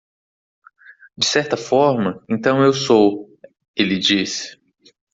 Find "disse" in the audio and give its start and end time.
3.99-4.57